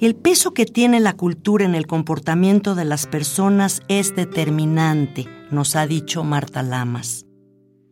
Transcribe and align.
El 0.00 0.14
peso 0.14 0.54
que 0.54 0.64
tiene 0.64 1.00
la 1.00 1.14
cultura 1.14 1.64
en 1.64 1.74
el 1.74 1.88
comportamiento 1.88 2.76
de 2.76 2.84
las 2.84 3.08
personas 3.08 3.82
es 3.88 4.14
determinante, 4.14 5.26
nos 5.50 5.74
ha 5.74 5.88
dicho 5.88 6.22
Marta 6.22 6.62
Lamas. 6.62 7.26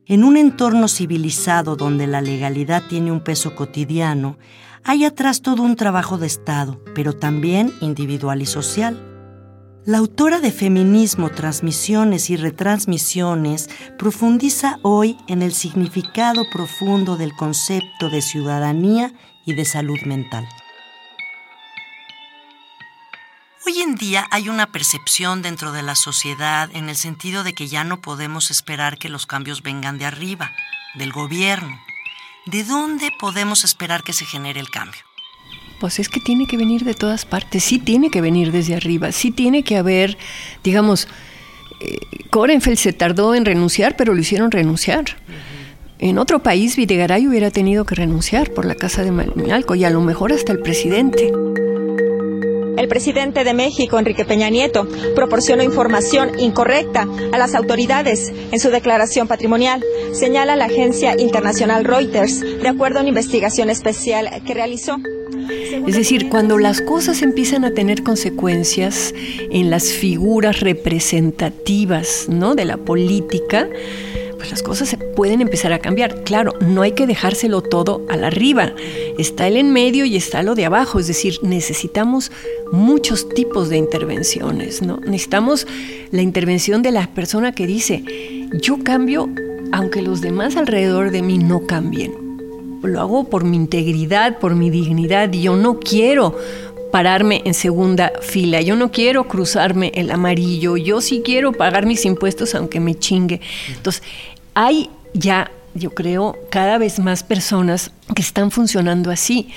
En 0.05 0.23
un 0.23 0.37
entorno 0.37 0.87
civilizado 0.87 1.75
donde 1.75 2.07
la 2.07 2.21
legalidad 2.21 2.85
tiene 2.89 3.11
un 3.11 3.25
peso 3.25 3.57
cotidiano, 3.57 4.39
hay 4.85 5.05
atrás 5.05 5.43
todo 5.43 5.65
un 5.65 5.75
trabajo 5.75 6.17
de 6.17 6.29
Estado, 6.29 6.81
pero 6.95 7.13
también 7.13 7.73
individual 7.81 8.41
y 8.41 8.47
social. 8.47 9.03
La 9.85 9.99
autora 9.99 10.39
de 10.39 10.53
Feminismo, 10.53 11.31
Transmisiones 11.31 12.31
y 12.31 12.37
Retransmisiones 12.37 13.69
profundiza 13.99 14.79
hoy 14.83 15.17
en 15.27 15.43
el 15.43 15.53
significado 15.53 16.45
profundo 16.53 17.17
del 17.17 17.33
concepto 17.33 18.11
de 18.11 18.23
ciudadanía 18.23 19.13
y 19.45 19.55
de 19.55 19.65
salud 19.65 19.99
mental. 20.07 20.47
Hoy 23.77 23.83
en 23.83 23.97
día 23.97 24.27
hay 24.31 24.49
una 24.49 24.73
percepción 24.73 25.43
dentro 25.43 25.71
de 25.71 25.83
la 25.83 25.97
sociedad 25.97 26.71
en 26.73 26.89
el 26.89 26.97
sentido 26.97 27.45
de 27.45 27.53
que 27.53 27.67
ya 27.67 27.85
no 27.85 28.01
podemos 28.01 28.51
esperar 28.51 28.97
que 28.97 29.11
los 29.11 29.27
cambios 29.27 29.63
vengan 29.63 29.99
de 29.99 30.07
arriba, 30.07 30.53
del 30.95 31.13
gobierno. 31.13 31.79
¿De 32.47 32.65
dónde 32.65 33.11
podemos 33.21 33.65
esperar 33.65 34.03
que 34.03 34.15
se 34.15 34.25
genere 34.25 34.61
el 34.61 34.71
cambio? 34.71 35.01
Pues 35.79 35.99
es 35.99 36.09
que 36.09 36.21
tiene 36.21 36.47
que 36.47 36.57
venir 36.57 36.85
de 36.85 36.95
todas 36.95 37.27
partes, 37.27 37.65
sí 37.65 37.79
tiene 37.79 38.11
que 38.11 38.23
venir 38.23 38.51
desde 38.51 38.75
arriba, 38.75 39.13
sí 39.13 39.31
tiene 39.31 39.63
que 39.63 39.77
haber, 39.77 40.17
digamos, 40.65 41.07
eh, 41.81 41.99
Korenfeld 42.31 42.79
se 42.79 42.95
tardó 42.95 43.35
en 43.35 43.45
renunciar, 43.45 43.95
pero 43.95 44.15
lo 44.15 44.21
hicieron 44.21 44.51
renunciar. 44.51 45.19
En 45.99 46.17
otro 46.17 46.43
país, 46.43 46.77
Videgaray 46.77 47.27
hubiera 47.29 47.51
tenido 47.51 47.85
que 47.85 47.95
renunciar 47.95 48.53
por 48.53 48.65
la 48.65 48.75
casa 48.75 49.03
de 49.03 49.13
Malco 49.13 49.75
y 49.75 49.85
a 49.85 49.91
lo 49.91 50.01
mejor 50.01 50.33
hasta 50.33 50.53
el 50.53 50.61
presidente. 50.61 51.31
El 52.77 52.89
presidente 52.89 53.43
de 53.43 53.55
México, 53.55 53.99
Enrique 53.99 54.25
Peña 54.25 54.51
Nieto, 54.51 54.87
proporcionó 55.15 55.63
información 55.63 56.39
incorrecta 56.39 57.09
a 57.33 57.39
las 57.39 57.55
autoridades 57.55 58.33
en 58.53 58.61
su 58.61 58.71
declaración 58.71 59.29
patrimonial, 59.29 59.83
señala 60.13 60.57
la 60.57 60.67
agencia 60.67 61.19
internacional 61.19 61.85
Reuters, 61.85 62.41
de 62.41 62.69
acuerdo 62.69 62.99
a 62.99 63.01
una 63.01 63.09
investigación 63.09 63.71
especial 63.71 64.29
que 64.47 64.55
realizó. 64.55 64.99
Es 65.87 65.97
decir, 65.97 66.29
cuando 66.29 66.59
las 66.59 66.81
cosas 66.81 67.23
empiezan 67.23 67.65
a 67.65 67.73
tener 67.73 68.03
consecuencias 68.03 69.15
en 69.51 69.71
las 69.71 69.93
figuras 69.93 70.61
representativas 70.61 72.27
¿no? 72.29 72.55
de 72.55 72.65
la 72.65 72.77
política, 72.77 73.69
pues 74.37 74.51
las 74.51 74.63
cosas 74.63 74.89
se 74.89 74.99
pueden 74.99 75.41
empezar 75.41 75.73
a 75.73 75.79
cambiar. 75.79 76.23
Claro, 76.25 76.55
no 76.61 76.83
hay 76.83 76.93
que 76.93 77.07
dejárselo 77.07 77.63
todo 77.63 78.05
a 78.09 78.17
la 78.17 78.29
arriba. 78.29 78.73
Está 79.19 79.49
el 79.49 79.57
en 79.57 79.73
medio 79.73 80.05
y 80.05 80.17
está 80.17 80.43
lo 80.43 80.55
de 80.55 80.67
abajo. 80.67 80.99
Es 80.99 81.07
decir, 81.07 81.39
necesitamos 81.43 82.31
muchos 82.73 83.29
tipos 83.29 83.69
de 83.69 83.77
intervenciones, 83.77 84.83
¿no? 84.83 84.99
Necesitamos 84.99 85.67
la 86.11 86.23
intervención 86.23 86.83
de 86.83 86.93
la 86.93 87.07
persona 87.15 87.53
que 87.53 87.67
dice, 87.67 88.05
yo 88.61 88.79
cambio 88.83 89.29
aunque 89.73 90.03
los 90.03 90.21
demás 90.21 90.57
alrededor 90.57 91.11
de 91.11 91.23
mí 91.23 91.39
no 91.39 91.67
cambien. 91.67 92.27
Lo 92.83 93.01
hago 93.01 93.25
por 93.25 93.45
mi 93.45 93.57
integridad, 93.57 94.39
por 94.39 94.55
mi 94.55 94.71
dignidad. 94.71 95.33
Y 95.33 95.43
yo 95.43 95.57
no 95.57 95.81
quiero 95.81 96.37
pararme 96.97 97.43
en 97.45 97.53
segunda 97.53 98.11
fila. 98.23 98.63
Yo 98.63 98.75
no 98.75 98.91
quiero 98.91 99.29
cruzarme 99.29 99.93
el 99.97 100.11
amarillo. 100.11 100.79
Yo 100.79 101.03
sí 101.03 101.21
quiero 101.23 101.53
pagar 101.53 101.85
mis 101.85 102.07
impuestos 102.07 102.55
aunque 102.55 102.81
me 102.81 102.95
chingue. 102.95 103.43
Entonces, 103.69 104.03
hay 104.55 104.89
ya, 105.13 105.51
yo 105.75 105.91
creo, 105.91 106.39
cada 106.49 106.79
vez 106.79 106.99
más 106.99 107.23
personas 107.23 107.91
que 108.15 108.23
están 108.23 108.51
funcionando 108.51 109.11
así, 109.11 109.51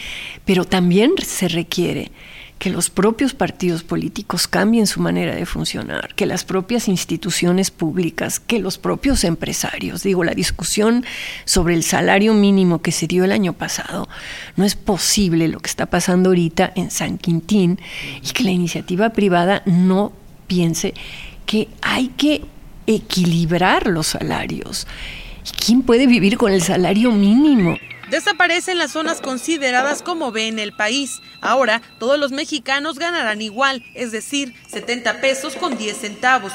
pero 0.43 0.65
también 0.65 1.13
se 1.25 1.47
requiere 1.47 2.11
que 2.59 2.69
los 2.69 2.89
propios 2.89 3.33
partidos 3.33 3.83
políticos 3.83 4.47
cambien 4.47 4.85
su 4.85 4.99
manera 4.99 5.33
de 5.33 5.45
funcionar, 5.45 6.13
que 6.13 6.25
las 6.25 6.43
propias 6.43 6.89
instituciones 6.89 7.71
públicas, 7.71 8.41
que 8.41 8.59
los 8.59 8.77
propios 8.77 9.23
empresarios, 9.23 10.03
digo, 10.03 10.25
la 10.25 10.33
discusión 10.33 11.05
sobre 11.45 11.73
el 11.73 11.83
salario 11.83 12.33
mínimo 12.33 12.81
que 12.81 12.91
se 12.91 13.07
dio 13.07 13.23
el 13.23 13.31
año 13.31 13.53
pasado, 13.53 14.09
no 14.57 14.65
es 14.65 14.75
posible 14.75 15.47
lo 15.47 15.61
que 15.61 15.69
está 15.69 15.85
pasando 15.85 16.29
ahorita 16.29 16.73
en 16.75 16.91
San 16.91 17.17
Quintín 17.17 17.79
y 18.21 18.31
que 18.31 18.43
la 18.43 18.51
iniciativa 18.51 19.09
privada 19.11 19.63
no 19.65 20.11
piense 20.47 20.93
que 21.45 21.69
hay 21.81 22.09
que 22.09 22.43
equilibrar 22.87 23.87
los 23.87 24.07
salarios. 24.07 24.85
¿Y 25.47 25.65
quién 25.65 25.81
puede 25.83 26.07
vivir 26.07 26.37
con 26.37 26.51
el 26.51 26.61
salario 26.61 27.11
mínimo? 27.11 27.77
Desaparecen 28.09 28.77
las 28.77 28.91
zonas 28.91 29.21
consideradas 29.21 30.01
como 30.01 30.31
B 30.31 30.47
en 30.47 30.59
el 30.59 30.73
país. 30.73 31.21
Ahora 31.41 31.81
todos 31.99 32.19
los 32.19 32.31
mexicanos 32.31 32.97
ganarán 32.97 33.41
igual, 33.41 33.83
es 33.93 34.11
decir, 34.11 34.55
70 34.67 35.21
pesos 35.21 35.55
con 35.55 35.77
10 35.77 35.97
centavos 35.97 36.53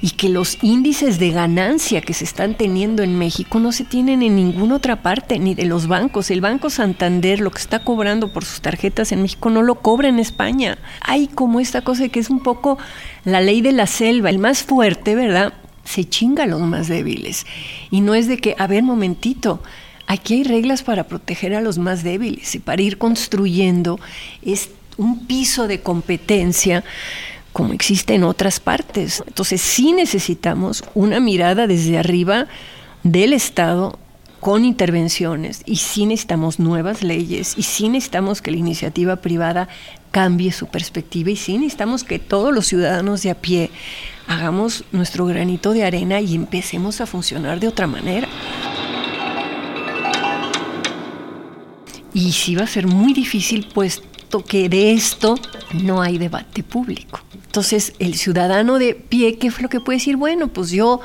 y 0.00 0.10
que 0.10 0.28
los 0.28 0.58
índices 0.62 1.18
de 1.18 1.30
ganancia 1.30 2.00
que 2.00 2.14
se 2.14 2.24
están 2.24 2.56
teniendo 2.56 3.02
en 3.02 3.18
México 3.18 3.58
no 3.58 3.72
se 3.72 3.84
tienen 3.84 4.22
en 4.22 4.36
ninguna 4.36 4.76
otra 4.76 5.02
parte, 5.02 5.38
ni 5.38 5.54
de 5.54 5.64
los 5.64 5.88
bancos. 5.88 6.30
El 6.30 6.40
Banco 6.40 6.70
Santander 6.70 7.40
lo 7.40 7.50
que 7.50 7.58
está 7.58 7.84
cobrando 7.84 8.32
por 8.32 8.44
sus 8.44 8.60
tarjetas 8.60 9.12
en 9.12 9.22
México 9.22 9.50
no 9.50 9.62
lo 9.62 9.76
cobra 9.76 10.08
en 10.08 10.18
España. 10.18 10.78
Hay 11.00 11.26
como 11.26 11.60
esta 11.60 11.82
cosa 11.82 12.08
que 12.08 12.20
es 12.20 12.30
un 12.30 12.40
poco 12.40 12.78
la 13.24 13.40
ley 13.40 13.60
de 13.60 13.72
la 13.72 13.86
selva, 13.86 14.30
el 14.30 14.38
más 14.38 14.62
fuerte, 14.62 15.14
¿verdad? 15.14 15.52
Se 15.88 16.04
chinga 16.04 16.44
a 16.44 16.46
los 16.46 16.60
más 16.60 16.88
débiles. 16.88 17.46
Y 17.90 18.02
no 18.02 18.14
es 18.14 18.28
de 18.28 18.36
que, 18.36 18.54
a 18.58 18.66
ver, 18.66 18.82
momentito, 18.82 19.62
aquí 20.06 20.34
hay 20.34 20.44
reglas 20.44 20.82
para 20.82 21.04
proteger 21.04 21.54
a 21.54 21.62
los 21.62 21.78
más 21.78 22.02
débiles 22.02 22.54
y 22.54 22.58
para 22.58 22.82
ir 22.82 22.98
construyendo 22.98 23.98
es 24.42 24.70
un 24.98 25.26
piso 25.26 25.66
de 25.66 25.80
competencia 25.80 26.84
como 27.52 27.72
existe 27.72 28.14
en 28.14 28.24
otras 28.24 28.60
partes. 28.60 29.22
Entonces 29.26 29.60
sí 29.60 29.92
necesitamos 29.92 30.84
una 30.94 31.20
mirada 31.20 31.66
desde 31.66 31.98
arriba 31.98 32.46
del 33.02 33.32
Estado 33.32 33.98
con 34.40 34.64
intervenciones 34.64 35.62
y 35.66 35.76
sí 35.76 36.06
necesitamos 36.06 36.58
nuevas 36.58 37.02
leyes 37.02 37.54
y 37.56 37.62
sí 37.62 37.88
necesitamos 37.88 38.40
que 38.40 38.50
la 38.50 38.56
iniciativa 38.58 39.16
privada 39.16 39.68
cambie 40.10 40.52
su 40.52 40.66
perspectiva 40.66 41.30
y 41.30 41.36
sí 41.36 41.58
necesitamos 41.58 42.04
que 42.04 42.18
todos 42.18 42.54
los 42.54 42.66
ciudadanos 42.66 43.22
de 43.22 43.30
a 43.30 43.34
pie 43.34 43.70
hagamos 44.26 44.84
nuestro 44.92 45.26
granito 45.26 45.72
de 45.72 45.84
arena 45.84 46.20
y 46.20 46.34
empecemos 46.34 47.00
a 47.00 47.06
funcionar 47.06 47.60
de 47.60 47.68
otra 47.68 47.86
manera. 47.86 48.28
Y 52.14 52.32
sí 52.32 52.54
va 52.54 52.64
a 52.64 52.66
ser 52.66 52.86
muy 52.86 53.12
difícil 53.12 53.68
puesto 53.72 54.44
que 54.44 54.68
de 54.68 54.92
esto 54.92 55.36
no 55.82 56.02
hay 56.02 56.18
debate 56.18 56.62
público. 56.62 57.20
Entonces, 57.46 57.94
el 57.98 58.14
ciudadano 58.14 58.78
de 58.78 58.94
pie, 58.94 59.38
¿qué 59.38 59.46
es 59.46 59.60
lo 59.60 59.68
que 59.68 59.80
puede 59.80 59.98
decir? 59.98 60.16
Bueno, 60.16 60.48
pues 60.48 60.70
yo, 60.70 61.00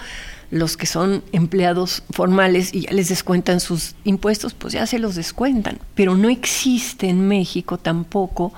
los 0.54 0.78
que 0.78 0.86
son 0.86 1.24
empleados 1.32 2.04
formales 2.12 2.76
y 2.76 2.82
ya 2.82 2.92
les 2.92 3.10
descuentan 3.10 3.60
sus 3.60 3.96
impuestos, 4.04 4.54
pues 4.54 4.74
ya 4.74 4.86
se 4.86 5.00
los 5.00 5.16
descuentan. 5.16 5.80
Pero 5.96 6.16
no 6.16 6.30
existe 6.30 7.10
en 7.10 7.28
México 7.28 7.80
tampoco 7.80 8.54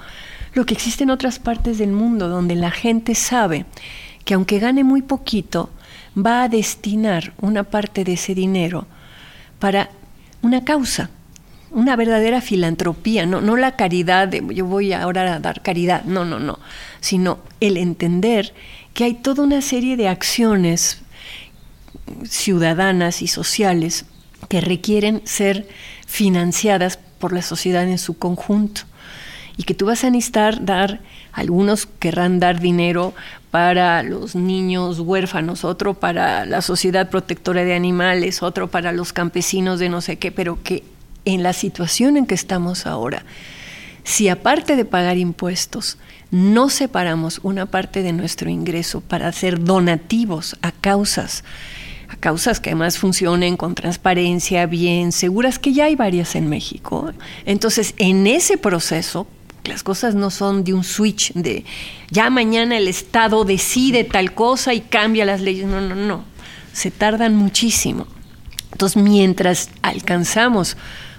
lo 0.54 0.66
que 0.66 0.74
existe 0.74 1.06
en 1.06 1.10
otras 1.10 1.40
partes 1.40 1.78
del 1.78 1.92
mundo, 1.92 2.28
donde 2.28 2.56
la 2.56 2.70
gente 2.70 3.16
sabe 3.16 3.66
que 4.25 4.34
aunque 4.34 4.60
gane 4.60 4.84
muy 4.84 5.04
poquito, 5.04 5.70
va 6.18 6.44
a 6.44 6.50
destinar 6.50 7.34
una 7.40 7.64
parte 7.64 8.04
de 8.04 8.14
ese 8.14 8.36
dinero 8.36 8.88
para 9.60 9.90
una 10.42 10.66
causa, 10.66 11.10
una 11.72 11.96
verdadera 11.96 12.42
filantropía, 12.42 13.25
no, 13.25 13.40
no 13.40 13.56
la 13.56 13.78
caridad 13.78 14.28
de 14.28 14.44
yo 14.54 14.66
voy 14.66 14.92
ahora 14.92 15.34
a 15.34 15.40
dar 15.40 15.62
caridad, 15.62 16.04
no, 16.04 16.25
no, 16.25 16.40
no, 16.40 16.60
sino 17.00 17.40
el 17.62 17.78
entender 17.78 18.54
que 18.94 19.06
hay 19.06 19.14
toda 19.14 19.44
una 19.44 19.62
serie 19.62 19.96
de 19.96 20.10
acciones 20.10 21.02
ciudadanas 22.28 23.22
y 23.22 23.28
sociales 23.28 24.06
que 24.50 24.62
requieren 24.62 25.22
ser 25.25 25.68
financiadas 26.06 27.00
por 27.19 27.34
la 27.34 27.42
sociedad 27.42 27.84
en 27.84 27.98
su 27.98 28.18
conjunto. 28.18 28.81
Y 29.57 29.63
que 29.63 29.74
tú 29.74 29.86
vas 29.86 30.04
a 30.04 30.10
necesitar 30.10 30.66
dar, 30.66 31.00
algunos 31.31 31.86
querrán 31.86 32.40
dar 32.40 32.60
dinero 32.60 33.13
para 33.52 34.04
los 34.04 34.36
niños 34.36 35.00
huérfanos, 35.00 35.63
otro 35.63 35.94
para 35.94 36.46
la 36.46 36.62
sociedad 36.62 37.10
protectora 37.10 37.63
de 37.63 37.74
animales, 37.74 38.44
otro 38.44 38.69
para 38.69 38.92
los 38.92 39.13
campesinos 39.13 39.80
de 39.80 39.88
no 39.88 40.01
sé 40.01 40.18
qué, 40.18 40.31
pero 40.31 40.62
que 40.62 40.84
en 41.24 41.42
la 41.42 41.54
situación 41.54 42.18
en 42.18 42.25
que 42.25 42.36
estamos 42.36 42.86
ahora, 42.86 43.24
Si 44.04 44.30
aparte 44.30 44.75
de 44.75 44.86
pagar 44.86 45.18
impuestos, 45.18 45.98
no 46.30 46.69
separamos 46.69 47.40
una 47.42 47.66
parte 47.66 48.04
de 48.04 48.13
nuestro 48.13 48.51
ingreso 48.51 49.01
para 49.01 49.28
hacer 49.28 49.63
donativos 49.63 50.58
a 50.62 50.72
causas, 50.72 51.44
causas 52.18 52.60
que 52.60 52.70
además 52.72 52.98
funcionen 52.98 53.58
con 53.58 53.76
transparencia, 53.76 54.66
bien, 54.66 55.12
seguras, 55.12 55.60
que 55.60 55.74
ya 55.74 55.86
hay 55.86 55.96
varias 55.96 56.36
en 56.36 56.48
México. 56.50 57.12
Entonces, 57.46 57.94
en 57.98 58.28
ese 58.28 58.58
proceso, 58.58 59.28
las 59.64 59.84
cosas 59.84 60.16
no 60.16 60.30
son 60.30 60.64
de 60.64 60.74
un 60.74 60.84
switch 60.84 61.34
de 61.34 61.66
ya 62.12 62.30
mañana 62.30 62.78
el 62.78 62.88
Estado 62.88 63.44
decide 63.46 64.04
tal 64.04 64.34
cosa 64.34 64.74
y 64.74 64.82
cambia 64.82 65.26
las 65.26 65.42
leyes. 65.42 65.66
No, 65.66 65.82
no, 65.82 65.96
no. 65.96 66.24
Se 66.72 66.92
tardan 66.92 67.36
muchísimo. 67.36 68.08
Entonces, 68.72 69.02
mientras 69.02 69.70
alcanzamos 69.82 70.78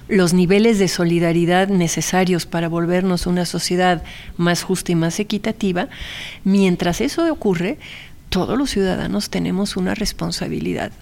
los 0.08 0.32
niveles 0.32 0.78
de 0.78 0.88
solidaridad 0.88 1.68
necesarios 1.68 2.46
para 2.46 2.68
volvernos 2.68 3.26
una 3.26 3.44
sociedad 3.44 4.04
más 4.36 4.62
justa 4.62 4.92
y 4.92 4.94
más 4.94 5.18
equitativa, 5.18 5.88
mientras 6.44 7.00
eso 7.00 7.30
ocurre, 7.32 7.78
todos 8.28 8.58
los 8.58 8.70
ciudadanos 8.70 9.30
tenemos 9.30 9.76
una 9.76 9.94
responsabilidad 9.94 10.92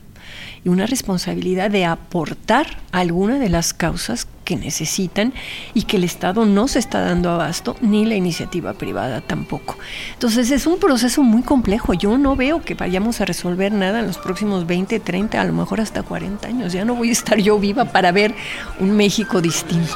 y 0.65 0.69
una 0.71 0.87
responsabilidad 0.87 1.71
de 1.71 1.85
aportar 1.85 2.67
alguna 2.91 3.39
de 3.39 3.51
las 3.51 3.75
causas 3.75 4.27
que 4.45 4.57
necesitan 4.57 5.33
y 5.75 5.83
que 5.83 5.97
el 5.97 6.05
Estado 6.05 6.47
no 6.47 6.69
se 6.69 6.79
está 6.79 7.01
dando 7.01 7.31
abasto, 7.31 7.77
ni 7.81 8.05
la 8.05 8.15
iniciativa 8.15 8.73
privada 8.75 9.21
tampoco. 9.21 9.77
Entonces 10.15 10.51
es 10.51 10.67
un 10.67 10.79
proceso 10.79 11.23
muy 11.23 11.43
complejo. 11.43 11.95
Yo 11.95 12.17
no 12.19 12.37
veo 12.37 12.63
que 12.63 12.75
vayamos 12.75 13.21
a 13.21 13.25
resolver 13.25 13.73
nada 13.73 14.01
en 14.01 14.07
los 14.07 14.19
próximos 14.19 14.67
20, 14.67 15.01
30, 15.01 15.41
a 15.41 15.45
lo 15.45 15.53
mejor 15.53 15.81
hasta 15.81 16.03
40 16.03 16.49
años. 16.49 16.73
Ya 16.73 16.85
no 16.85 16.95
voy 16.95 17.11
a 17.11 17.13
estar 17.13 17.39
yo 17.39 17.59
viva 17.59 17.85
para 17.87 18.13
ver 18.13 18.35
un 18.81 18.97
México 18.97 19.41
distinto. 19.41 19.95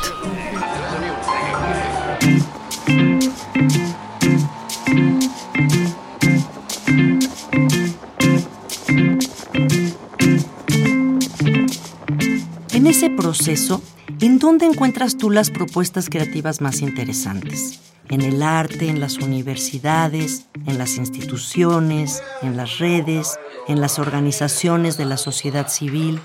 En 12.78 12.86
ese 12.86 13.10
proceso, 13.10 13.82
¿en 14.20 14.38
dónde 14.38 14.64
encuentras 14.64 15.16
tú 15.16 15.30
las 15.30 15.50
propuestas 15.50 16.08
creativas 16.08 16.60
más 16.60 16.80
interesantes? 16.80 17.80
¿En 18.08 18.22
el 18.22 18.40
arte, 18.40 18.88
en 18.88 19.00
las 19.00 19.18
universidades, 19.18 20.46
en 20.64 20.78
las 20.78 20.96
instituciones, 20.96 22.22
en 22.40 22.56
las 22.56 22.78
redes, 22.78 23.36
en 23.66 23.80
las 23.80 23.98
organizaciones 23.98 24.96
de 24.96 25.06
la 25.06 25.16
sociedad 25.16 25.66
civil? 25.66 26.20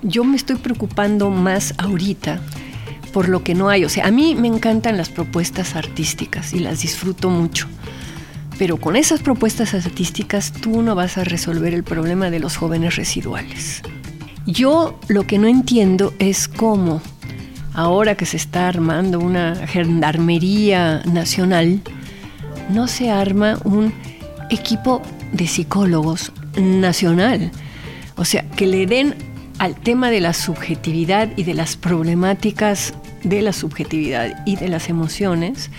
Yo 0.00 0.24
me 0.24 0.36
estoy 0.36 0.56
preocupando 0.56 1.28
más 1.28 1.74
ahorita 1.76 2.40
por 3.12 3.28
lo 3.28 3.44
que 3.44 3.54
no 3.54 3.68
hay. 3.68 3.84
O 3.84 3.90
sea, 3.90 4.06
a 4.06 4.10
mí 4.10 4.34
me 4.34 4.48
encantan 4.48 4.96
las 4.96 5.10
propuestas 5.10 5.76
artísticas 5.76 6.54
y 6.54 6.60
las 6.60 6.80
disfruto 6.80 7.28
mucho. 7.28 7.68
Pero 8.58 8.78
con 8.78 8.96
esas 8.96 9.20
propuestas 9.20 9.74
artísticas 9.74 10.50
tú 10.50 10.80
no 10.80 10.94
vas 10.94 11.18
a 11.18 11.24
resolver 11.24 11.74
el 11.74 11.84
problema 11.84 12.30
de 12.30 12.40
los 12.40 12.56
jóvenes 12.56 12.96
residuales. 12.96 13.82
Yo 14.46 14.98
lo 15.08 15.26
que 15.26 15.38
no 15.38 15.46
entiendo 15.46 16.14
es 16.18 16.48
cómo, 16.48 17.00
ahora 17.74 18.14
que 18.14 18.26
se 18.26 18.36
está 18.36 18.68
armando 18.68 19.18
una 19.18 19.66
gendarmería 19.66 21.02
nacional, 21.04 21.80
no 22.70 22.88
se 22.88 23.10
arma 23.10 23.58
un 23.64 23.92
equipo 24.50 25.02
de 25.32 25.46
psicólogos 25.46 26.32
nacional. 26.56 27.50
O 28.16 28.24
sea, 28.24 28.42
que 28.50 28.66
le 28.66 28.86
den 28.86 29.14
al 29.58 29.74
tema 29.74 30.10
de 30.10 30.20
la 30.20 30.32
subjetividad 30.32 31.28
y 31.36 31.44
de 31.44 31.54
las 31.54 31.76
problemáticas 31.76 32.94
de 33.22 33.42
la 33.42 33.52
subjetividad 33.52 34.42
y 34.46 34.56
de 34.56 34.68
las 34.68 34.88
emociones 34.88 35.70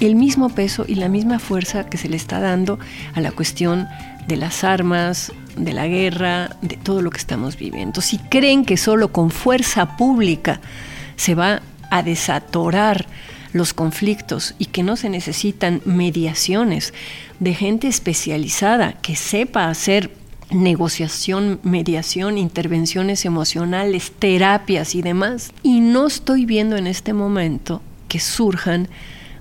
el 0.00 0.16
mismo 0.16 0.48
peso 0.48 0.84
y 0.88 0.96
la 0.96 1.08
misma 1.08 1.38
fuerza 1.38 1.86
que 1.86 1.98
se 1.98 2.08
le 2.08 2.16
está 2.16 2.40
dando 2.40 2.78
a 3.14 3.20
la 3.20 3.30
cuestión 3.30 3.86
de 4.26 4.36
las 4.36 4.64
armas, 4.64 5.32
de 5.56 5.72
la 5.72 5.86
guerra, 5.86 6.56
de 6.62 6.76
todo 6.76 7.02
lo 7.02 7.10
que 7.10 7.18
estamos 7.18 7.56
viviendo. 7.56 8.00
Si 8.00 8.18
creen 8.18 8.64
que 8.64 8.76
solo 8.76 9.12
con 9.12 9.30
fuerza 9.30 9.96
pública 9.96 10.60
se 11.16 11.34
va 11.34 11.62
a 11.90 12.02
desatorar 12.02 13.06
los 13.52 13.72
conflictos 13.72 14.54
y 14.58 14.66
que 14.66 14.82
no 14.82 14.96
se 14.96 15.08
necesitan 15.08 15.80
mediaciones 15.84 16.92
de 17.38 17.54
gente 17.54 17.86
especializada 17.86 18.94
que 18.94 19.14
sepa 19.14 19.68
hacer 19.68 20.10
negociación, 20.50 21.60
mediación, 21.62 22.36
intervenciones 22.36 23.24
emocionales, 23.24 24.12
terapias 24.18 24.94
y 24.94 25.02
demás. 25.02 25.52
Y 25.62 25.80
no 25.80 26.06
estoy 26.06 26.46
viendo 26.46 26.76
en 26.76 26.86
este 26.86 27.12
momento 27.12 27.80
que 28.08 28.20
surjan 28.20 28.88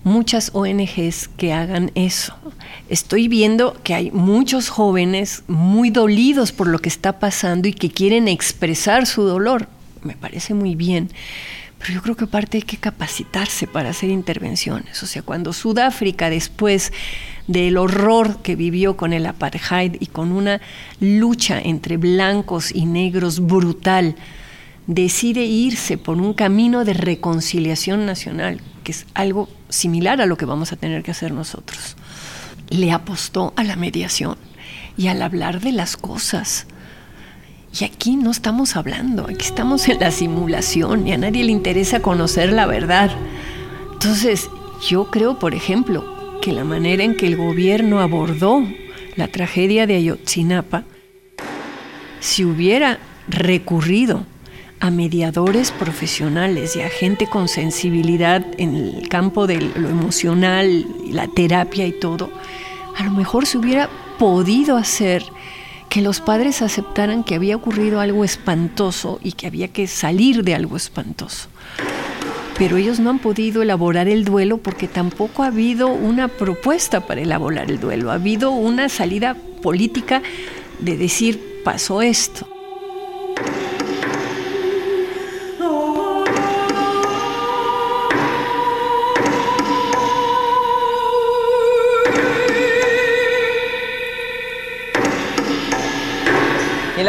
muchas 0.04 0.52
ONGs 0.54 1.30
que 1.38 1.54
hagan 1.54 1.92
eso. 1.96 2.36
Estoy 2.90 3.28
viendo 3.28 3.76
que 3.84 3.94
hay 3.94 4.12
muchos 4.12 4.70
jóvenes 4.70 5.44
muy 5.48 5.90
dolidos 5.90 6.52
por 6.52 6.68
lo 6.68 6.80
que 6.80 6.90
está 6.90 7.20
pasando 7.20 7.68
y 7.68 7.74
que 7.74 7.90
quieren 7.90 8.28
expresar 8.28 9.06
su 9.06 9.24
dolor. 9.24 9.68
Me 10.02 10.16
parece 10.16 10.54
muy 10.54 10.76
bien. 10.76 11.10
Pero 11.80 11.96
yo 11.96 12.02
creo 12.02 12.16
que 12.16 12.24
aparte 12.26 12.58
hay 12.58 12.64
que 12.64 12.78
capacitarse 12.78 13.68
para 13.68 13.90
hacer 13.90 14.10
intervenciones. 14.10 15.04
O 15.04 15.06
sea, 15.06 15.22
cuando 15.22 15.52
Sudáfrica, 15.52 16.30
después 16.30 16.94
del 17.48 17.78
horror 17.78 18.42
que 18.42 18.56
vivió 18.56 18.96
con 18.96 19.12
el 19.12 19.26
apartheid 19.26 19.98
y 20.00 20.06
con 20.06 20.32
una 20.32 20.62
lucha 21.02 21.60
entre 21.60 21.98
blancos 21.98 22.74
y 22.74 22.86
negros 22.86 23.42
brutal, 23.42 24.16
decide 24.88 25.46
irse 25.46 25.98
por 25.98 26.18
un 26.18 26.34
camino 26.34 26.84
de 26.86 26.94
reconciliación 26.94 28.06
nacional, 28.06 28.60
que 28.84 28.92
es 28.92 29.06
algo 29.14 29.50
similar 29.70 30.22
a 30.22 30.26
lo 30.26 30.38
que 30.38 30.46
vamos 30.46 30.72
a 30.74 30.76
tener 30.76 31.04
que 31.04 31.12
hacer 31.12 31.32
nosotros. 31.32 31.96
Le 32.70 32.92
apostó 32.92 33.54
a 33.56 33.64
la 33.64 33.76
mediación 33.76 34.38
y 34.98 35.08
al 35.08 35.22
hablar 35.22 35.62
de 35.62 35.72
las 35.72 35.98
cosas. 35.98 36.68
Y 37.80 37.86
aquí 37.86 38.16
no 38.16 38.32
estamos 38.32 38.76
hablando, 38.76 39.24
aquí 39.24 39.46
estamos 39.46 39.88
en 39.88 40.00
la 40.00 40.12
simulación 40.12 41.08
y 41.08 41.14
a 41.14 41.18
nadie 41.18 41.44
le 41.44 41.52
interesa 41.52 42.02
conocer 42.02 42.54
la 42.54 42.68
verdad. 42.68 43.12
Entonces, 43.94 44.50
yo 44.88 45.10
creo, 45.10 45.40
por 45.40 45.56
ejemplo, 45.56 46.40
que 46.42 46.52
la 46.52 46.66
manera 46.66 47.04
en 47.04 47.16
que 47.16 47.26
el 47.26 47.38
gobierno 47.38 48.02
abordó 48.02 48.64
la 49.16 49.28
tragedia 49.28 49.88
de 49.88 49.96
Ayotzinapa, 49.96 50.84
si 52.20 52.46
hubiera 52.46 53.00
recurrido 53.28 54.26
a 54.84 54.92
mediadores 54.92 55.72
profesionales 55.72 56.76
y 56.76 56.82
a 56.82 56.90
gente 56.90 57.26
con 57.26 57.48
sensibilidad 57.48 58.46
en 58.58 58.76
el 58.76 59.08
campo 59.08 59.48
de 59.48 59.62
lo 59.62 59.88
emocional, 59.88 60.86
la 61.10 61.30
terapia 61.30 61.88
y 61.88 61.94
todo, 61.94 62.30
a 62.98 63.06
lo 63.06 63.12
mejor 63.12 63.46
se 63.46 63.58
hubiera 63.58 63.90
podido 64.20 64.76
hacer 64.76 65.24
que 65.88 66.02
los 66.02 66.20
padres 66.20 66.62
aceptaran 66.62 67.24
que 67.24 67.36
había 67.36 67.56
ocurrido 67.56 68.02
algo 68.02 68.26
espantoso 68.26 69.22
y 69.24 69.32
que 69.32 69.48
había 69.48 69.70
que 69.70 69.88
salir 69.88 70.44
de 70.44 70.54
algo 70.54 70.76
espantoso. 70.76 71.48
Pero 72.58 72.76
ellos 72.76 73.00
no 73.00 73.10
han 73.10 73.20
podido 73.20 73.62
elaborar 73.62 74.10
el 74.10 74.26
duelo 74.26 74.58
porque 74.58 74.90
tampoco 74.90 75.44
ha 75.44 75.48
habido 75.48 75.88
una 75.88 76.28
propuesta 76.28 77.08
para 77.08 77.22
elaborar 77.22 77.72
el 77.72 77.80
duelo. 77.80 78.12
Ha 78.12 78.16
habido 78.16 78.52
una 78.52 78.90
salida 78.90 79.38
política 79.62 80.22
de 80.80 80.98
decir, 80.98 81.62
pasó 81.64 82.02
esto. 82.02 82.53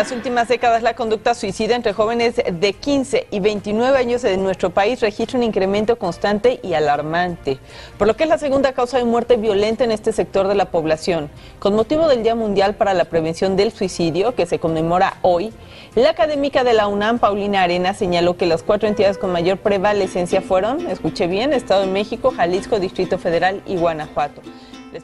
Las 0.05 0.13
últimas 0.13 0.49
décadas, 0.49 0.83
la 0.83 0.95
conducta 0.95 1.33
suicida 1.33 1.75
entre 1.75 1.95
jóvenes 1.95 2.35
de 2.37 2.73
15 2.75 3.27
y 3.31 3.41
29 3.41 3.97
años 3.97 4.23
en 4.25 4.43
nuestro 4.43 4.69
país 4.69 5.01
registra 5.01 5.39
un 5.39 5.45
incremento 5.45 5.97
constante 5.97 6.61
y 6.63 6.75
alarmante, 6.75 7.59
por 7.97 8.07
lo 8.07 8.15
que 8.15 8.25
es 8.25 8.29
la 8.29 8.37
segunda 8.37 8.75
causa 8.75 8.99
de 8.99 9.05
muerte 9.05 9.39
violenta 9.39 9.83
en 9.83 9.91
este 9.91 10.13
sector 10.13 10.47
de 10.47 10.57
la 10.57 10.67
población. 10.67 11.31
Con 11.59 11.75
motivo 11.75 12.07
del 12.07 12.23
Día 12.23 12.35
Mundial 12.35 12.75
para 12.75 12.93
la 12.93 13.07
Prevención 13.07 13.57
del 13.57 13.73
Suicidio, 13.73 14.35
que 14.35 14.45
se 14.45 14.59
conmemora 14.59 15.17
hoy, 15.23 15.55
la 15.95 16.11
académica 16.11 16.65
de 16.65 16.75
la 16.75 16.87
UNAM, 16.87 17.19
Paulina 17.19 17.63
Arena, 17.63 17.95
señaló 17.95 18.37
que 18.37 18.45
las 18.45 18.63
cuatro 18.63 18.87
entidades 18.87 19.17
con 19.17 19.33
mayor 19.33 19.57
prevalecencia 19.57 20.43
fueron, 20.43 20.87
escuché 20.87 21.29
bien, 21.29 21.55
Estado 21.55 21.81
de 21.81 21.87
México, 21.87 22.31
Jalisco, 22.31 22.79
Distrito 22.79 23.17
Federal 23.17 23.63
y 23.67 23.77
Guanajuato. 23.77 24.43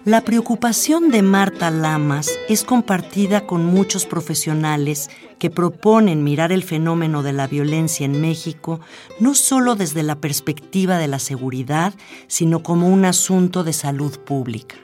La 0.05 0.21
preocupación 0.21 1.11
de 1.11 1.21
Marta 1.23 1.71
Lamas 1.71 2.31
es 2.49 2.63
compartida 2.63 3.47
con 3.47 3.65
muchos 3.67 4.07
profesionales 4.07 5.11
que 5.41 5.51
proponen 5.51 6.23
mirar 6.23 6.53
el 6.53 6.63
fenómeno 6.63 7.25
de 7.25 7.33
la 7.33 7.49
violencia 7.49 8.07
en 8.07 8.21
México 8.21 8.81
no 9.19 9.35
solo 9.35 9.75
desde 9.75 10.05
la 10.05 10.21
perspectiva 10.21 10.99
de 10.99 11.09
la 11.09 11.19
seguridad, 11.19 11.93
sino 12.29 12.63
como 12.63 12.89
un 12.89 13.05
asunto 13.05 13.65
de 13.65 13.73
salud 13.73 14.17
pública. 14.21 14.77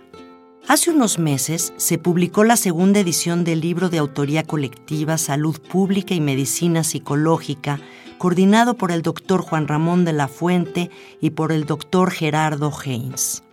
Hace 0.67 0.91
unos 0.91 1.21
meses 1.21 1.73
se 1.77 1.99
publicó 1.99 2.43
la 2.43 2.57
segunda 2.57 2.99
edición 2.99 3.45
del 3.45 3.61
libro 3.61 3.89
de 3.89 3.99
autoría 3.99 4.43
colectiva 4.43 5.19
Salud 5.19 5.61
Pública 5.61 6.15
y 6.15 6.21
Medicina 6.21 6.83
Psicológica, 6.83 7.79
coordinado 8.19 8.75
por 8.75 8.91
el 8.91 9.03
doctor 9.03 9.43
Juan 9.43 9.69
Ramón 9.69 10.05
de 10.05 10.15
la 10.15 10.27
Fuente 10.27 10.91
y 11.21 11.31
por 11.31 11.53
el 11.53 11.65
doctor 11.65 12.11
Gerardo 12.11 12.73
Haynes. 12.85 13.46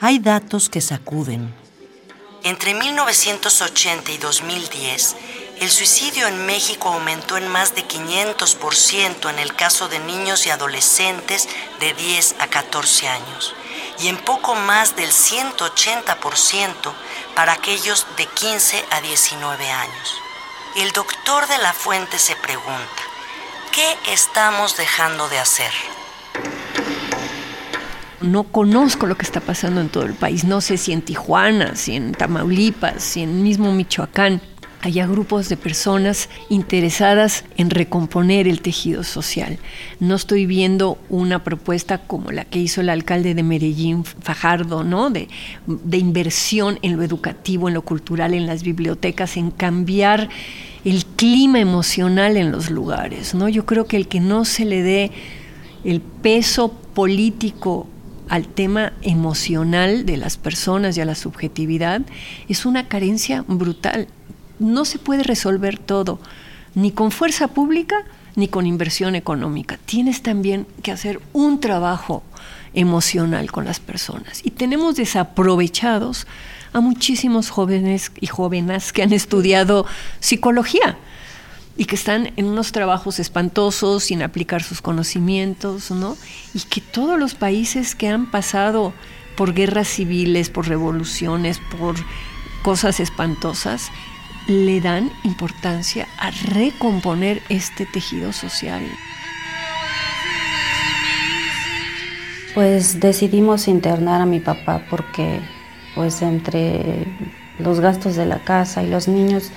Hay 0.00 0.18
datos 0.18 0.68
que 0.68 0.80
sacuden. 0.80 1.54
Entre 2.42 2.74
1980 2.74 4.12
y 4.12 4.18
2010, 4.18 5.16
el 5.60 5.70
suicidio 5.70 6.26
en 6.26 6.44
México 6.46 6.88
aumentó 6.88 7.38
en 7.38 7.48
más 7.48 7.74
de 7.74 7.86
500% 7.86 9.30
en 9.30 9.38
el 9.38 9.54
caso 9.54 9.88
de 9.88 10.00
niños 10.00 10.46
y 10.46 10.50
adolescentes 10.50 11.48
de 11.80 11.94
10 11.94 12.36
a 12.40 12.48
14 12.48 13.08
años 13.08 13.54
y 14.00 14.08
en 14.08 14.18
poco 14.18 14.54
más 14.56 14.96
del 14.96 15.10
180% 15.10 16.92
para 17.36 17.52
aquellos 17.52 18.06
de 18.16 18.26
15 18.26 18.84
a 18.90 19.00
19 19.00 19.70
años. 19.70 20.14
El 20.76 20.90
doctor 20.90 21.46
de 21.46 21.58
la 21.58 21.72
fuente 21.72 22.18
se 22.18 22.34
pregunta, 22.36 23.02
¿qué 23.72 23.96
estamos 24.12 24.76
dejando 24.76 25.28
de 25.28 25.38
hacer? 25.38 25.72
No 28.24 28.44
conozco 28.44 29.06
lo 29.06 29.16
que 29.16 29.24
está 29.24 29.40
pasando 29.40 29.80
en 29.80 29.90
todo 29.90 30.04
el 30.04 30.14
país. 30.14 30.44
No 30.44 30.60
sé 30.60 30.78
si 30.78 30.92
en 30.92 31.02
Tijuana, 31.02 31.76
si 31.76 31.94
en 31.94 32.12
Tamaulipas, 32.12 33.02
si 33.02 33.20
en 33.20 33.42
mismo 33.42 33.72
Michoacán 33.72 34.40
haya 34.80 35.06
grupos 35.06 35.48
de 35.48 35.56
personas 35.56 36.28
interesadas 36.50 37.44
en 37.56 37.70
recomponer 37.70 38.46
el 38.46 38.60
tejido 38.60 39.02
social. 39.02 39.58
No 39.98 40.14
estoy 40.14 40.44
viendo 40.44 40.98
una 41.08 41.42
propuesta 41.42 41.98
como 41.98 42.32
la 42.32 42.44
que 42.44 42.58
hizo 42.58 42.82
el 42.82 42.90
alcalde 42.90 43.34
de 43.34 43.42
Medellín, 43.42 44.04
Fajardo, 44.04 44.84
¿no? 44.84 45.08
De, 45.08 45.28
de 45.66 45.96
inversión 45.96 46.78
en 46.82 46.96
lo 46.96 47.02
educativo, 47.02 47.68
en 47.68 47.74
lo 47.74 47.82
cultural, 47.82 48.34
en 48.34 48.46
las 48.46 48.62
bibliotecas, 48.62 49.38
en 49.38 49.50
cambiar 49.50 50.28
el 50.84 51.06
clima 51.06 51.60
emocional 51.60 52.36
en 52.36 52.52
los 52.52 52.70
lugares, 52.70 53.34
¿no? 53.34 53.48
Yo 53.48 53.64
creo 53.64 53.86
que 53.86 53.96
el 53.96 54.06
que 54.06 54.20
no 54.20 54.44
se 54.44 54.66
le 54.66 54.82
dé 54.82 55.12
el 55.82 56.02
peso 56.02 56.68
político 56.68 57.86
al 58.34 58.48
tema 58.48 58.92
emocional 59.02 60.06
de 60.06 60.16
las 60.16 60.36
personas 60.36 60.96
y 60.96 61.00
a 61.00 61.04
la 61.04 61.14
subjetividad 61.14 62.02
es 62.48 62.66
una 62.66 62.88
carencia 62.88 63.44
brutal 63.46 64.08
no 64.58 64.84
se 64.84 64.98
puede 64.98 65.22
resolver 65.22 65.78
todo, 65.78 66.18
ni 66.74 66.90
con 66.92 67.10
fuerza 67.10 67.48
pública 67.48 67.96
ni 68.36 68.48
con 68.48 68.66
inversión 68.66 69.14
económica. 69.14 69.78
Tienes 69.84 70.22
también 70.22 70.66
que 70.82 70.90
hacer 70.90 71.20
un 71.32 71.60
trabajo 71.60 72.24
emocional 72.74 73.52
con 73.52 73.64
las 73.64 73.78
personas. 73.78 74.40
Y 74.44 74.50
tenemos 74.50 74.96
desaprovechados 74.96 76.26
a 76.72 76.80
muchísimos 76.80 77.50
jóvenes 77.50 78.10
y 78.20 78.26
jóvenes 78.26 78.92
que 78.92 79.02
han 79.02 79.12
estudiado 79.12 79.86
psicología 80.18 80.96
y 81.76 81.86
que 81.86 81.96
están 81.96 82.32
en 82.36 82.46
unos 82.46 82.72
trabajos 82.72 83.18
espantosos 83.18 84.04
sin 84.04 84.22
aplicar 84.22 84.62
sus 84.62 84.80
conocimientos, 84.80 85.90
¿no? 85.90 86.16
Y 86.54 86.60
que 86.60 86.80
todos 86.80 87.18
los 87.18 87.34
países 87.34 87.94
que 87.94 88.08
han 88.08 88.30
pasado 88.30 88.92
por 89.36 89.54
guerras 89.54 89.88
civiles, 89.88 90.50
por 90.50 90.68
revoluciones, 90.68 91.60
por 91.76 91.96
cosas 92.62 93.00
espantosas, 93.00 93.90
le 94.46 94.80
dan 94.80 95.10
importancia 95.24 96.06
a 96.18 96.30
recomponer 96.30 97.42
este 97.48 97.86
tejido 97.86 98.32
social. 98.32 98.82
Pues 102.54 103.00
decidimos 103.00 103.66
internar 103.66 104.20
a 104.20 104.26
mi 104.26 104.38
papá 104.38 104.86
porque 104.88 105.40
pues 105.96 106.22
entre 106.22 107.06
los 107.58 107.80
gastos 107.80 108.14
de 108.16 108.26
la 108.26 108.38
casa 108.38 108.82
y 108.82 108.88
los 108.88 109.08
niños 109.08 109.50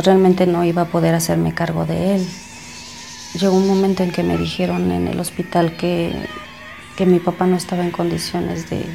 pues 0.00 0.06
realmente 0.06 0.46
no 0.46 0.64
iba 0.64 0.80
a 0.80 0.84
poder 0.86 1.14
hacerme 1.14 1.52
cargo 1.52 1.84
de 1.84 2.14
él. 2.14 2.26
Llegó 3.38 3.54
un 3.54 3.68
momento 3.68 4.02
en 4.02 4.10
que 4.10 4.22
me 4.22 4.38
dijeron 4.38 4.90
en 4.92 5.06
el 5.08 5.20
hospital 5.20 5.76
que, 5.76 6.14
que 6.96 7.04
mi 7.04 7.18
papá 7.18 7.44
no 7.44 7.54
estaba 7.58 7.84
en 7.84 7.90
condiciones 7.90 8.70
de, 8.70 8.86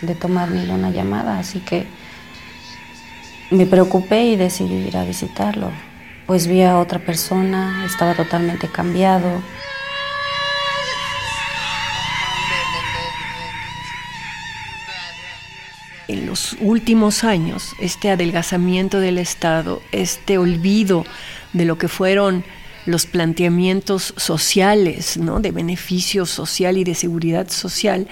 de 0.00 0.14
tomar 0.14 0.50
ni 0.50 0.66
una 0.70 0.88
llamada, 0.88 1.38
así 1.38 1.60
que 1.60 1.86
me 3.50 3.66
preocupé 3.66 4.24
y 4.24 4.36
decidí 4.36 4.88
ir 4.88 4.96
a 4.96 5.04
visitarlo. 5.04 5.70
Pues 6.26 6.46
vi 6.46 6.62
a 6.62 6.78
otra 6.78 6.98
persona, 6.98 7.84
estaba 7.84 8.14
totalmente 8.14 8.66
cambiado. 8.68 9.42
En 16.06 16.26
los 16.26 16.56
últimos 16.60 17.24
años, 17.24 17.72
este 17.80 18.10
adelgazamiento 18.10 19.00
del 19.00 19.18
Estado, 19.18 19.80
este 19.90 20.36
olvido 20.36 21.04
de 21.52 21.64
lo 21.64 21.78
que 21.78 21.88
fueron 21.88 22.44
los 22.86 23.06
planteamientos 23.06 24.12
sociales, 24.16 25.16
¿no? 25.16 25.40
de 25.40 25.50
beneficio 25.50 26.26
social 26.26 26.76
y 26.76 26.84
de 26.84 26.94
seguridad 26.94 27.48
social, 27.48 28.06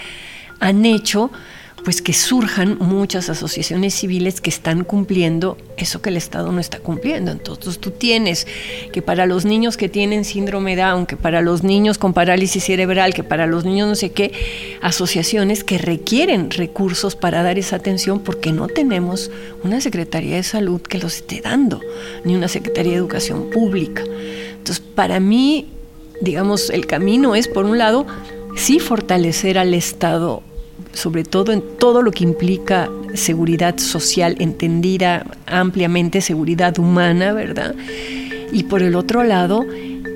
han 0.60 0.86
hecho 0.86 1.30
pues 1.84 2.00
que 2.00 2.12
surjan 2.12 2.78
muchas 2.78 3.28
asociaciones 3.28 3.94
civiles 3.94 4.40
que 4.40 4.50
están 4.50 4.84
cumpliendo 4.84 5.56
eso 5.76 6.00
que 6.00 6.10
el 6.10 6.16
Estado 6.16 6.52
no 6.52 6.60
está 6.60 6.78
cumpliendo. 6.78 7.32
Entonces 7.32 7.78
tú 7.78 7.90
tienes 7.90 8.46
que 8.92 9.02
para 9.02 9.26
los 9.26 9.44
niños 9.44 9.76
que 9.76 9.88
tienen 9.88 10.24
síndrome 10.24 10.76
Down, 10.76 11.06
que 11.06 11.16
para 11.16 11.40
los 11.42 11.64
niños 11.64 11.98
con 11.98 12.12
parálisis 12.12 12.64
cerebral, 12.64 13.14
que 13.14 13.24
para 13.24 13.46
los 13.46 13.64
niños 13.64 13.88
no 13.88 13.94
sé 13.96 14.12
qué, 14.12 14.32
asociaciones 14.80 15.64
que 15.64 15.78
requieren 15.78 16.50
recursos 16.50 17.16
para 17.16 17.42
dar 17.42 17.58
esa 17.58 17.76
atención 17.76 18.20
porque 18.20 18.52
no 18.52 18.68
tenemos 18.68 19.30
una 19.64 19.80
Secretaría 19.80 20.36
de 20.36 20.42
Salud 20.44 20.80
que 20.80 20.98
los 20.98 21.16
esté 21.16 21.40
dando, 21.40 21.80
ni 22.24 22.36
una 22.36 22.48
Secretaría 22.48 22.92
de 22.92 22.98
Educación 22.98 23.50
Pública. 23.50 24.04
Entonces 24.52 24.80
para 24.94 25.18
mí, 25.18 25.68
digamos, 26.20 26.70
el 26.70 26.86
camino 26.86 27.34
es, 27.34 27.48
por 27.48 27.64
un 27.64 27.78
lado, 27.78 28.06
sí 28.56 28.78
fortalecer 28.78 29.58
al 29.58 29.74
Estado 29.74 30.42
sobre 30.92 31.24
todo 31.24 31.52
en 31.52 31.62
todo 31.78 32.02
lo 32.02 32.10
que 32.10 32.24
implica 32.24 32.90
seguridad 33.14 33.78
social 33.78 34.36
entendida 34.38 35.24
ampliamente, 35.46 36.20
seguridad 36.20 36.78
humana, 36.78 37.32
¿verdad? 37.32 37.74
Y 38.52 38.64
por 38.64 38.82
el 38.82 38.94
otro 38.94 39.24
lado, 39.24 39.64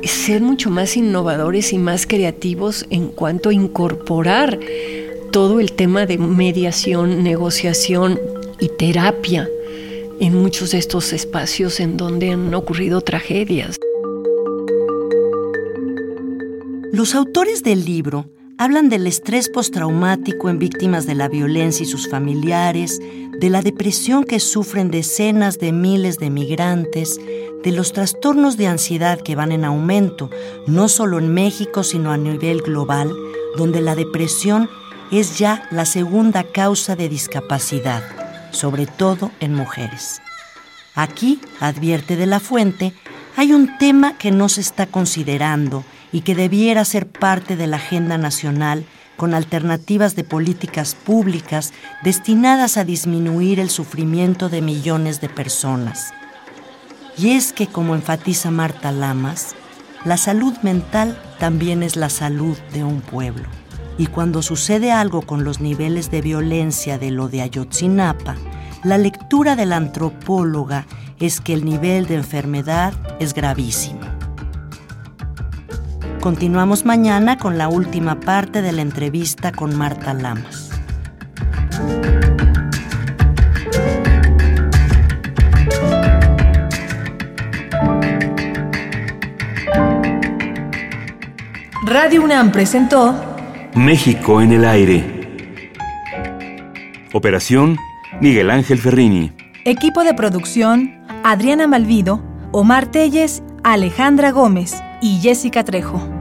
ser 0.04 0.40
mucho 0.40 0.70
más 0.70 0.96
innovadores 0.96 1.72
y 1.72 1.78
más 1.78 2.06
creativos 2.06 2.86
en 2.90 3.08
cuanto 3.08 3.48
a 3.48 3.54
incorporar 3.54 4.58
todo 5.32 5.60
el 5.60 5.72
tema 5.72 6.06
de 6.06 6.18
mediación, 6.18 7.22
negociación 7.22 8.20
y 8.60 8.68
terapia 8.68 9.48
en 10.20 10.34
muchos 10.34 10.70
de 10.70 10.78
estos 10.78 11.12
espacios 11.12 11.80
en 11.80 11.96
donde 11.96 12.30
han 12.30 12.54
ocurrido 12.54 13.00
tragedias. 13.00 13.76
Los 16.92 17.14
autores 17.14 17.62
del 17.62 17.84
libro 17.84 18.30
Hablan 18.58 18.88
del 18.88 19.06
estrés 19.06 19.50
postraumático 19.50 20.48
en 20.48 20.58
víctimas 20.58 21.04
de 21.04 21.14
la 21.14 21.28
violencia 21.28 21.84
y 21.84 21.86
sus 21.86 22.08
familiares, 22.08 22.98
de 23.38 23.50
la 23.50 23.60
depresión 23.60 24.24
que 24.24 24.40
sufren 24.40 24.90
decenas 24.90 25.58
de 25.58 25.72
miles 25.72 26.18
de 26.18 26.30
migrantes, 26.30 27.20
de 27.62 27.72
los 27.72 27.92
trastornos 27.92 28.56
de 28.56 28.66
ansiedad 28.66 29.20
que 29.20 29.36
van 29.36 29.52
en 29.52 29.66
aumento, 29.66 30.30
no 30.66 30.88
solo 30.88 31.18
en 31.18 31.34
México, 31.34 31.82
sino 31.82 32.12
a 32.12 32.16
nivel 32.16 32.62
global, 32.62 33.12
donde 33.58 33.82
la 33.82 33.94
depresión 33.94 34.70
es 35.12 35.38
ya 35.38 35.68
la 35.70 35.84
segunda 35.84 36.42
causa 36.42 36.96
de 36.96 37.10
discapacidad, 37.10 38.02
sobre 38.52 38.86
todo 38.86 39.32
en 39.38 39.52
mujeres. 39.52 40.22
Aquí, 40.94 41.42
advierte 41.60 42.16
de 42.16 42.24
la 42.24 42.40
fuente, 42.40 42.94
hay 43.36 43.52
un 43.52 43.76
tema 43.76 44.16
que 44.16 44.30
no 44.30 44.48
se 44.48 44.62
está 44.62 44.86
considerando 44.86 45.84
y 46.12 46.20
que 46.20 46.34
debiera 46.34 46.84
ser 46.84 47.06
parte 47.06 47.56
de 47.56 47.66
la 47.66 47.76
agenda 47.76 48.18
nacional 48.18 48.84
con 49.16 49.34
alternativas 49.34 50.14
de 50.14 50.24
políticas 50.24 50.94
públicas 50.94 51.72
destinadas 52.02 52.76
a 52.76 52.84
disminuir 52.84 53.60
el 53.60 53.70
sufrimiento 53.70 54.48
de 54.48 54.62
millones 54.62 55.20
de 55.20 55.28
personas. 55.28 56.12
Y 57.18 57.30
es 57.30 57.52
que, 57.52 57.66
como 57.66 57.94
enfatiza 57.94 58.50
Marta 58.50 58.92
Lamas, 58.92 59.54
la 60.04 60.16
salud 60.16 60.54
mental 60.62 61.18
también 61.38 61.82
es 61.82 61.96
la 61.96 62.10
salud 62.10 62.56
de 62.72 62.84
un 62.84 63.00
pueblo. 63.00 63.48
Y 63.98 64.06
cuando 64.06 64.42
sucede 64.42 64.92
algo 64.92 65.22
con 65.22 65.42
los 65.42 65.60
niveles 65.60 66.10
de 66.10 66.20
violencia 66.20 66.98
de 66.98 67.10
lo 67.10 67.28
de 67.28 67.40
Ayotzinapa, 67.40 68.36
la 68.84 68.98
lectura 68.98 69.56
de 69.56 69.64
la 69.64 69.76
antropóloga 69.76 70.86
es 71.18 71.40
que 71.40 71.54
el 71.54 71.64
nivel 71.64 72.06
de 72.06 72.16
enfermedad 72.16 72.92
es 73.18 73.32
gravísimo. 73.32 74.15
Continuamos 76.26 76.84
mañana 76.84 77.38
con 77.38 77.56
la 77.56 77.68
última 77.68 78.18
parte 78.18 78.60
de 78.60 78.72
la 78.72 78.82
entrevista 78.82 79.52
con 79.52 79.76
Marta 79.76 80.12
Lamas. 80.12 80.72
Radio 91.84 92.24
UNAM 92.24 92.50
presentó 92.50 93.14
México 93.76 94.40
en 94.40 94.50
el 94.50 94.64
aire. 94.64 95.38
Operación 97.12 97.76
Miguel 98.20 98.50
Ángel 98.50 98.78
Ferrini. 98.78 99.30
Equipo 99.64 100.02
de 100.02 100.12
producción, 100.12 101.06
Adriana 101.22 101.68
Malvido, 101.68 102.20
Omar 102.50 102.86
Telles, 102.86 103.44
Alejandra 103.62 104.32
Gómez 104.32 104.74
y 105.00 105.20
Jessica 105.20 105.62
Trejo. 105.62 106.15